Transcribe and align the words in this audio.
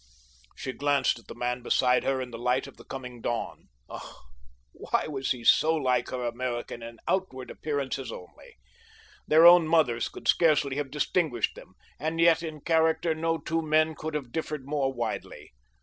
She 0.55 0.73
glanced 0.73 1.19
at 1.19 1.27
the 1.27 1.35
man 1.35 1.61
beside 1.61 2.03
her 2.05 2.19
in 2.23 2.31
the 2.31 2.39
light 2.39 2.65
of 2.65 2.77
the 2.77 2.83
coming 2.83 3.21
dawn. 3.21 3.67
Ah, 3.87 4.23
why 4.71 5.05
was 5.05 5.29
he 5.29 5.43
so 5.43 5.75
like 5.75 6.09
her 6.09 6.25
American 6.25 6.81
in 6.81 6.97
outward 7.07 7.51
appearances 7.51 8.11
only? 8.11 8.57
Their 9.27 9.45
own 9.45 9.67
mothers 9.67 10.09
could 10.09 10.27
scarce 10.27 10.63
have 10.63 10.89
distinguished 10.89 11.53
them, 11.53 11.75
and 11.99 12.19
yet 12.19 12.41
in 12.41 12.61
character 12.61 13.13
no 13.13 13.37
two 13.37 13.61
men 13.61 13.93
could 13.93 14.15
have 14.15 14.31
differed 14.31 14.65
more 14.65 14.91
widely. 14.91 15.53